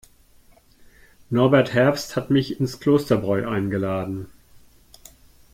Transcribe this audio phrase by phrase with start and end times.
[1.29, 4.25] Norbert Herbst hat mich ins Klosterbräu eingeladen.